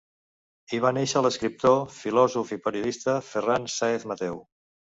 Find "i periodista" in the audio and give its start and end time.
2.57-3.17